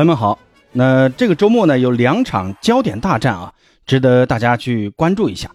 [0.00, 0.38] 朋友们好，
[0.72, 3.52] 那这个周末呢有两场焦点大战啊，
[3.84, 5.50] 值得大家去关注一下。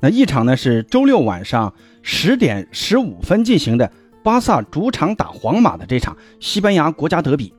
[0.00, 1.72] 那一场呢是周六晚上
[2.02, 3.88] 十点十五分进行的
[4.24, 7.54] 巴萨主场打皇马的这场西班牙国家德比。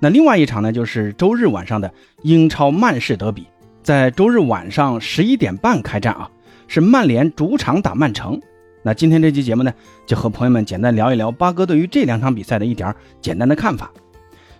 [0.00, 1.92] 那另外一场呢就是周日晚上的
[2.22, 3.46] 英超曼市德比，
[3.82, 6.30] 在周日晚上十一点半开战啊，
[6.68, 8.40] 是曼联主场打曼城。
[8.82, 9.70] 那今天这期节目呢，
[10.06, 13.92] 就和朋友们简单聊一聊八哥对于这两场比赛的一点简单的看法。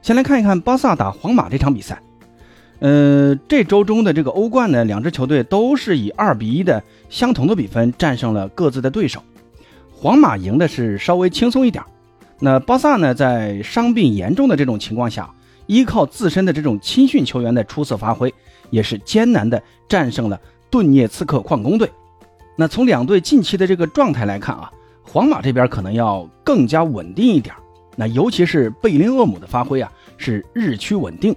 [0.05, 1.99] 先来看一看巴萨打皇马这场比赛，
[2.81, 9.23] 呃，这周中的这个欧冠呢，两支球队都是以二比一的相同的比分战胜了各自的对手。
[9.91, 11.83] 皇马赢的是稍微轻松一点，
[12.39, 15.31] 那巴萨呢，在伤病严重的这种情况下，
[15.69, 18.31] 依靠自身的这种青训球员的出色发挥，
[18.69, 21.91] 也是艰难的战胜了顿涅茨克矿工队。
[22.57, 24.71] 那从两队近期的这个状态来看啊，
[25.03, 27.55] 皇马这边可能要更加稳定一点。
[27.97, 31.35] 那尤其是贝林厄姆的发挥啊，是日趋稳定。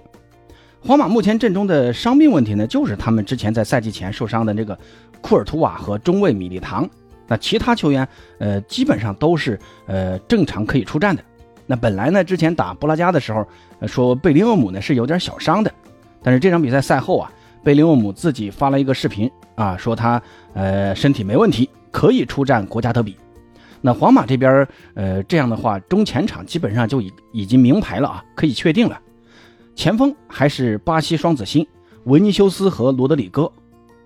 [0.80, 4.78] 皇马目前阵中的伤病问题呢，就是他们之前在赛季前受伤的这个
[5.20, 6.88] 库尔图瓦和中卫米利唐。
[7.26, 11.22] 那其他球员，呃，基本上都是呃正常可以出战的。
[11.66, 13.46] 那本来呢，之前打布拉加的时候，
[13.86, 15.70] 说贝林厄姆呢是有点小伤的，
[16.22, 17.30] 但是这场比赛赛后啊，
[17.62, 20.22] 贝林厄姆自己发了一个视频啊，说他
[20.54, 23.16] 呃身体没问题，可以出战国家德比。
[23.80, 29.00] 那皇马这边，呃，这样的话，中前场基本上就已已经明牌了啊，可以确定了。
[29.76, 31.66] 前锋还是巴西双子星
[32.04, 33.50] 维尼修斯和罗德里戈。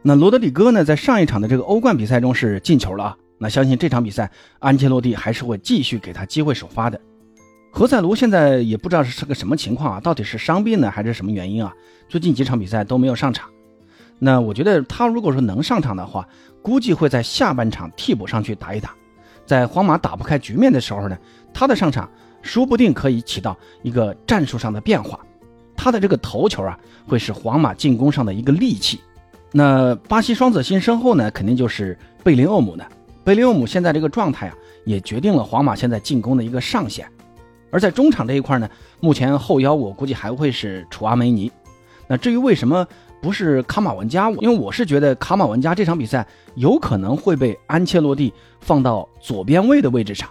[0.02, 3.16] 那罗德里戈呢，在上一场的这个欧冠比赛中是进球了啊。
[3.38, 7.00] 那相信这场比赛，安切洛蒂还是会继续给他机会首发的。
[7.70, 11.72] 何塞卢现在也不知道是个什么情况啊，到底是伤病呢，还是什么原因啊？
[12.08, 13.48] 最近几场比赛都没有上场。
[14.18, 16.28] 那我觉得他如果说能上场的话，
[16.60, 18.94] 估计会在下半场替补上去打一打。
[19.44, 21.18] 在皇马打不开局面的时候呢，
[21.52, 22.08] 他的上场
[22.42, 25.18] 说不定可以起到一个战术上的变化。
[25.76, 29.00] 他的这个头球啊，会是皇马进攻上的一个利器。
[29.50, 32.84] 那巴西双子星身后呢，肯定就是贝林厄姆呢。
[33.24, 34.54] 贝林厄姆现在这个状态啊，
[34.84, 37.06] 也决定了皇马现在进攻的一个上限。
[37.70, 38.68] 而在中场这一块呢，
[39.00, 41.50] 目前后腰我估计还会是楚阿梅尼。
[42.06, 42.86] 那至于为什么？
[43.22, 50.28] 不是卡马文加，因为我是觉得卡马文加这场比赛有可能会被安切洛蒂放到左边位的位置上。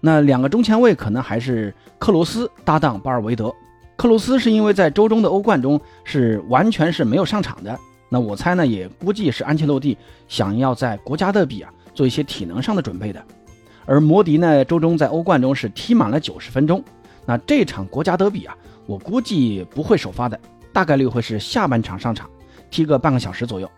[0.00, 3.54] 那两个中前卫可能还是克罗斯搭档巴尔维德。
[3.96, 7.78] 克罗斯是因为在周中的欧冠中是完全是没有上场的。
[8.08, 9.96] 那我猜呢，也估计是安切洛蒂
[10.26, 13.24] 想要在国家德比啊做一些体能上的准备的。
[13.86, 16.82] 而摩迪呢，周中在欧冠中是踢满了九十分钟。
[17.24, 20.38] 那这场国家德比啊，我估计不会首发的。
[20.78, 22.30] 大概率会是下半场上场，
[22.70, 23.68] 踢个半个小时左右。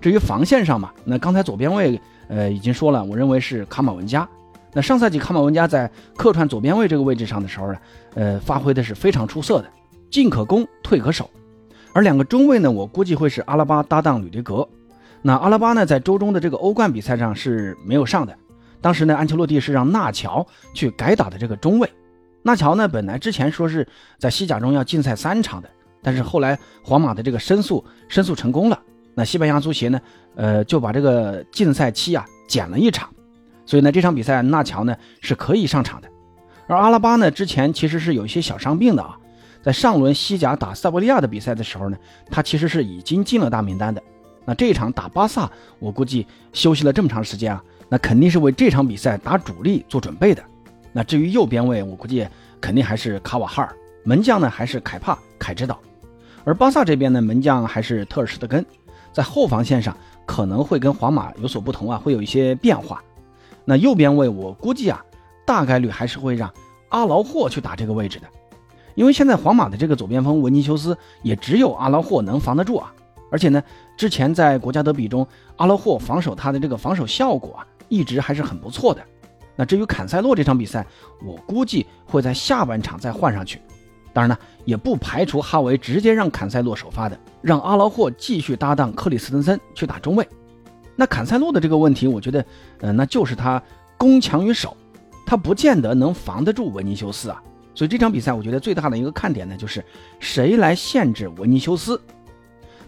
[0.00, 4.26] 至于防线上嘛，那刚才左边卫呃已经说了，我认为是卡马文加。
[4.72, 7.78] 那上赛季卡马文加在客串左边卫这个位置上的时候呢，
[8.14, 9.68] 呃发挥的是非常出色的，
[10.10, 11.28] 进可攻，退可守。
[11.92, 14.66] 而两个中卫呢，我估计会是阿拉巴搭档吕迪格。
[15.20, 18.34] 那阿拉巴呢，在周中的这个欧冠比赛上是没有上的，
[18.80, 21.86] 当时呢，安切洛蒂是让纳乔去改打的这个中卫。
[22.42, 23.86] 纳乔呢，本来之前说是
[24.18, 25.68] 在西甲中要禁赛三场的。
[26.02, 28.78] 但是后来皇马的这个申诉申诉成功了，
[29.14, 30.00] 那西班牙足协呢，
[30.34, 33.08] 呃就把这个禁赛期啊减了一场，
[33.64, 36.08] 所以呢这场比赛纳乔呢是可以上场的，
[36.66, 39.16] 而阿拉巴呢之前其实是有一些小伤病的啊，
[39.62, 41.96] 在上轮西甲打塞维利亚的比赛的时候呢，
[42.30, 44.02] 他其实是已经进了大名单的，
[44.44, 50.42] 那这一场打巴萨，我估计休息了这么长时间啊，那肯定是为这场比赛打主力做准备的。
[50.92, 52.26] 那至于右边位，我估计
[52.60, 53.72] 肯定还是卡瓦哈尔，
[54.04, 55.80] 门将呢还是凯帕凯指导。
[56.44, 58.64] 而巴萨这边呢，门将还是特尔施特根，
[59.12, 63.02] 在后防线上可能会跟皇马有所不同啊，会有一些变化。
[63.64, 65.04] 那右边位我估计啊，
[65.46, 66.52] 大概率还是会让
[66.88, 68.26] 阿劳霍去打这个位置的，
[68.94, 72.92] 因为现在皇马的这个左边锋维尼修斯也只有阿劳霍能防得住啊。
[73.30, 73.62] 而且呢，
[73.96, 75.26] 之前在国家德比中，
[75.56, 79.00] 阿劳霍防守他的这个防守效果啊，一直还是很不错的。
[79.54, 80.84] 那至于坎塞洛这场比赛，
[81.24, 83.60] 我估计会在下半场再换上去。
[84.12, 90.28] 当然呢，也不排除哈维直接让坎塞洛首发的，让阿劳霍继续搭档克里斯滕森去打中卫。
[90.94, 92.44] 那坎塞洛的这个问题，我觉得，
[92.80, 93.62] 呃，那就是他
[93.96, 94.76] 攻强于守，
[95.24, 97.42] 他不见得能防得住维尼修斯啊。
[97.74, 99.82] 所以这场比赛，我觉得最大的一个看点呢，就是
[100.20, 101.98] 谁来限制维尼修斯。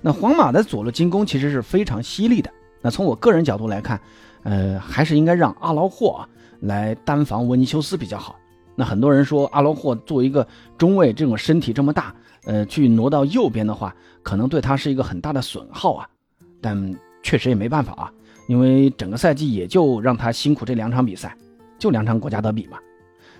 [0.03, 2.51] 那皇马的左路进攻其实是非常犀利的。
[2.83, 3.99] 那从我个人角度来看，
[4.43, 6.29] 呃，还是应该让阿劳霍啊
[6.61, 8.37] 来单防维尼修斯比较好。
[8.77, 16.09] 那很多人说阿劳霍作为一个中卫，这种身体这么大，呃，去挪到右边的话，可能对他是一个很大的损耗啊。
[16.61, 18.13] 但确实也没办法啊，
[18.49, 21.37] 因为整个赛季也就让他辛苦这两场比赛，
[21.79, 22.79] 就两场国家德比嘛。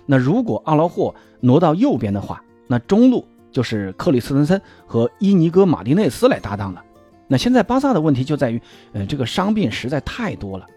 [0.05, 6.83] 那如果阿劳霍挪到右边的话，那中路就是克里斯滕森和伊尼戈马丁内斯来搭档了。
[7.27, 8.61] 那现在巴萨的问题就在于，
[8.93, 10.67] 呃，这个伤病实在太多了。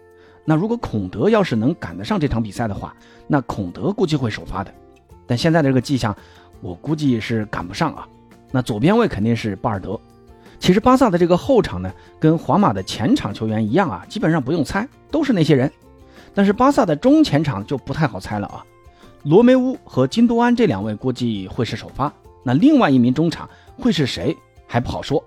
[0.45, 2.95] 那如果孔德要是能赶得上这场比赛的话，
[3.27, 4.73] 那孔德估计会首发的。
[5.27, 6.15] 但现在的这个迹象，
[6.61, 8.07] 我估计是赶不上啊。
[8.51, 9.99] 那左边位肯定是巴尔德。
[10.59, 15.71] 其实巴萨的这个后场呢，跟皇马的前场球员一样啊，基本上不用猜，都是那些人。
[16.33, 18.65] 但是巴萨的中前场就不太好猜了啊。
[19.23, 22.11] 罗梅乌和金多安这两位估计会是首发，
[22.43, 23.47] 那另外一名中场
[23.77, 25.23] 会是谁还不好说。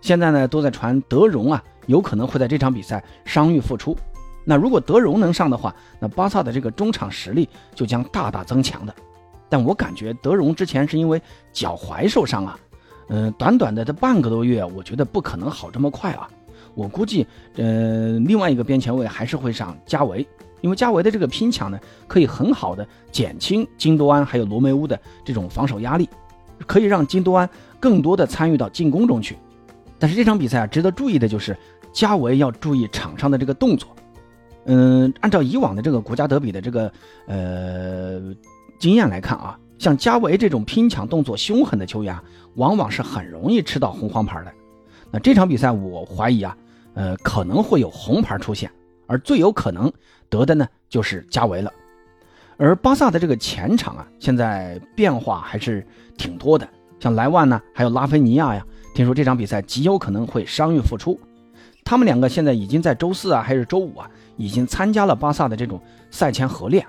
[0.00, 3.96] 现在呢，都在传德容啊，有可能会在这场比赛伤愈复出。
[4.44, 8.94] 那如果德容能上的话，那巴萨的这个中场实力就将大大增强的。
[9.48, 11.20] 但我感觉德容之前是因为
[11.52, 12.58] 脚踝受伤啊，
[13.08, 16.28] 嗯，短短的这半个多月，我觉得不可能好这么快啊。
[16.74, 20.26] 我估计，呃，另外一个边前卫还是会上加维，
[20.62, 21.78] 因为加维的这个拼抢呢，
[22.08, 26.08] 可以很好的减轻金多安还有罗梅乌的这种防守压力，
[26.66, 27.48] 可以让金多安
[27.78, 29.36] 更多的参与到进攻中去。
[29.98, 31.54] 但是这场比赛啊，值得注意的就是
[31.92, 33.94] 加维要注意场上的这个动作。
[34.64, 36.92] 嗯，按照以往的这个国家德比的这个
[37.26, 38.20] 呃
[38.78, 42.16] 经验来看啊，像加维这种拼抢动作凶狠的球员，
[42.54, 44.52] 往往是很容易吃到红黄牌的。
[45.10, 46.56] 那这场比赛我怀疑啊，
[46.94, 48.70] 呃可能会有红牌出现，
[49.06, 49.92] 而最有可能
[50.28, 51.72] 得的呢就是加维了。
[52.56, 55.84] 而巴萨的这个前场啊，现在变化还是
[56.16, 56.68] 挺多的，
[57.00, 58.64] 像莱万呢，还有拉菲尼亚呀。
[58.94, 61.18] 听说这场比赛极有可能会伤愈复出，
[61.84, 65.80] 他们两个现在已经在周四啊还是周五啊，已经参加了巴萨的这种
[66.10, 66.86] 赛前合练，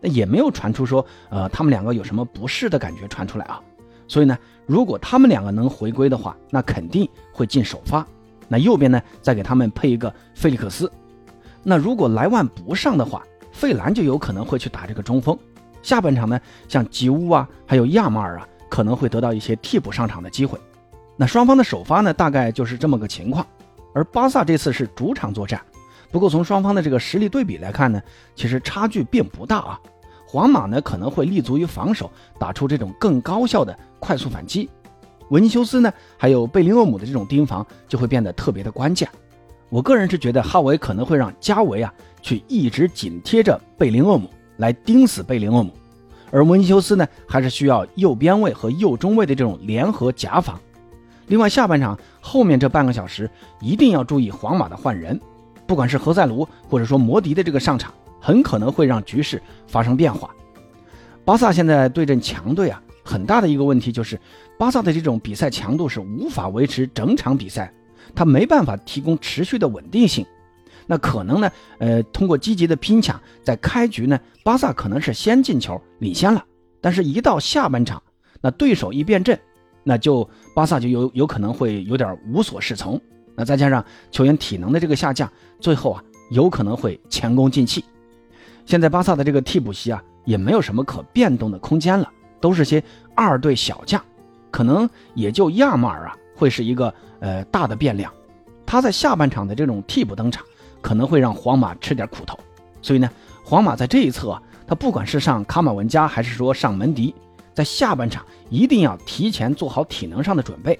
[0.00, 3.60] 那也没有传出说呃他们两个有什么不适的感觉传出来啊，
[4.06, 8.06] 所以呢，如果他们两个能回归的话，那肯定会进首发。
[8.46, 10.92] 那右边呢再给他们配一个费利克斯，
[11.62, 15.36] 那如果莱万不上的话，费兰就有可能会去打这个中锋。
[15.82, 16.38] 下半场呢，
[16.68, 20.58] 像吉乌啊还有亚马尔啊，可能会得到一些替补上场的机会。
[21.16, 23.46] 那双方的首发呢，大概就是这么个情况。
[23.94, 25.58] 而巴萨这次是主场作战，
[26.10, 28.02] 不过从双方的这个实力对比来看呢，
[28.34, 29.80] 其实差距并不大啊。
[30.26, 34.68] 皇马呢可能会立足于防守，打出这种更高效的快速反击。
[35.30, 39.08] 维尼修斯呢，还有贝林厄姆的这种盯防就会变得特别的关键。
[39.70, 45.70] 我个人是觉得哈维可能会让加维啊去一直紧贴着贝林厄姆来盯死贝林厄姆，
[46.32, 50.60] 而维尼修斯呢还是需要右边卫和右中卫的这种联合夹防。
[51.26, 53.30] 另外，下半场后面这半个小时
[53.60, 55.18] 一定要注意皇马的换人，
[55.66, 60.30] 不管是何塞卢或者说摩迪的这个上场，很可能会让局势发生变化。
[61.24, 64.20] 巴萨现在对阵强队啊，很大的一个问题就是
[64.58, 67.72] 巴萨的这种比赛强度是无法维持整场比赛，
[68.14, 70.26] 他没办法提供持续的稳定性。
[70.86, 76.44] 那可能呢，呃，通过积极的拼抢，在开局呢，巴萨可能是先进球领先了，
[76.82, 78.02] 但是一到下半场，
[78.42, 79.40] 那对手一变阵。
[79.84, 83.00] 那就巴萨就有有可能会有点无所适从，
[83.36, 87.84] 那再加上球员体能的这个下降，最后啊有可能会前功尽弃。
[88.64, 92.10] 现在巴萨的这个替补席啊也没有什么可变动的空间了，
[92.40, 92.82] 都是些
[93.14, 94.02] 二队小将，
[94.50, 98.10] 可能也就亚马尔啊会是一个呃大的变量。
[98.64, 100.42] 他在下半场的这种替补登场，
[100.80, 102.38] 可能会让皇马吃点苦头。
[102.80, 103.10] 所以呢，
[103.44, 107.14] 皇马在这一侧啊，他不管是上卡马文加还是说上门迪。
[107.54, 110.78] 在下半场一定要提前做好体能上的准备，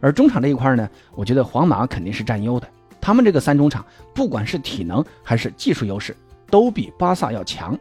[0.00, 2.66] 而中场这一块呢，我觉得皇马肯定是占优的。
[3.00, 3.84] 他们这个三中场，
[4.14, 6.16] 不管是体能还是技术优势，
[6.48, 7.78] 都比巴萨要强。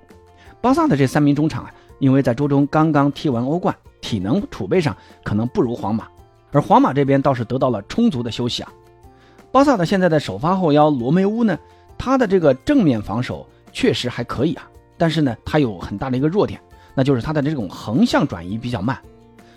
[0.60, 6.08] 巴萨的这三名中场啊，因为在周中刚刚踢完欧冠，体能储备上可能不如皇马，
[6.52, 8.72] 而皇马这边倒是得到了充足的休息啊。
[9.52, 11.58] 巴萨的现在的首发后腰罗梅乌呢，
[11.98, 16.60] 他的这个正面防守确实还可以啊，但是呢，他有很大的一个弱点。
[16.94, 18.98] 那就是他的这种横向转移比较慢，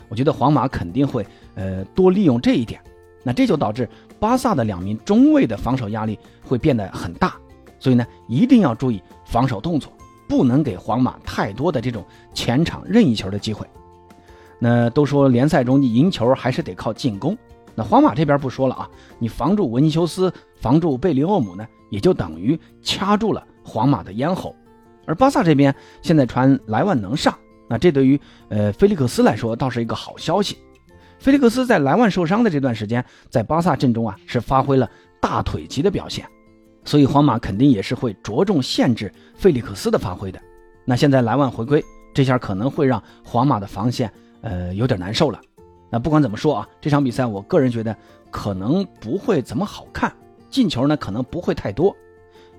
[0.08, 2.80] 我觉得皇马肯定会呃多利用这一点，
[3.22, 3.88] 那这就导致
[4.20, 7.34] 巴萨的两名中卫的防守压力会变得很大，
[7.78, 9.92] 所以呢一定要注意防守动作，
[10.28, 13.66] 不能给皇马太多的这种前场任意球的机会。
[14.60, 17.36] 那都说联赛中赢球还是得靠进攻，
[17.74, 18.88] 那皇马这边不说了啊，
[19.18, 24.54] 你防住维尼修斯，防住贝林厄姆呢，也就等于掐住了皇马的咽喉。
[25.06, 27.36] 而巴萨这边现在传莱万能上，
[27.68, 30.58] 那这对于呃菲利克斯来说倒是一个好消息。
[31.18, 36.26] 菲利克斯在莱万受伤的这段时间，在巴萨阵中啊是发挥了大腿级的表现，
[36.84, 40.38] 所以皇马肯定也是会着重限制菲利克斯的发挥的。
[40.84, 41.82] 那现在莱万回归，
[42.12, 45.40] 这下可能会让皇马的防线呃有点难受了。
[45.90, 47.96] 那不管怎么说啊，这场比赛我个人觉得
[48.30, 50.12] 可能不会怎么好看，
[50.50, 51.96] 进球呢可能不会太多。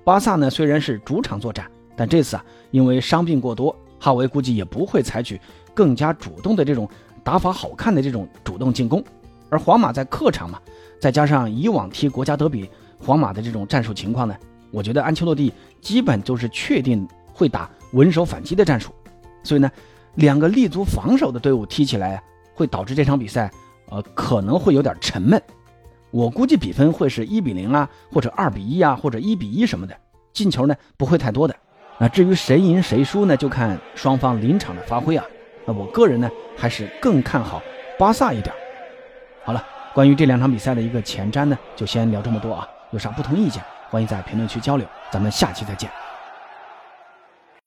[0.02, 1.70] 巴萨呢虽然是主场作战。
[1.96, 5.40] 但这次啊，因为伤病过多，哈维估计也不会采取
[5.74, 6.88] 更加主动的这种
[7.24, 9.02] 打法好看的这种主动进攻。
[9.48, 10.60] 而皇马在客场嘛，
[11.00, 14.36] 再加上以往踢国家德比，皇马的这种战术情况呢，
[14.70, 18.92] 我觉得安切洛蒂基本就是确定会打稳守反击的战术。
[19.42, 19.70] 所以呢，
[20.16, 22.22] 两个立足防守的队伍踢起来，
[22.54, 23.50] 会导致这场比赛，
[23.88, 25.40] 呃，可能会有点沉闷。
[26.10, 29.96] 我估计比分会是一比零啊，或者二比一啊，或者一比一什么的，
[30.32, 31.54] 进球呢不会太多的。
[31.98, 35.24] 那至于谁赢谁输呢，就看双方临场的发挥啊。
[35.64, 37.62] 那我个人呢，还是更看好
[37.98, 38.54] 巴萨一点。
[39.44, 42.68] 好了，关于这两场比赛的一个前瞻呢，就先聊这么多啊。
[42.92, 44.86] 有啥不同意见，欢迎在评论区交流。
[45.10, 46.05] 咱们下期再见。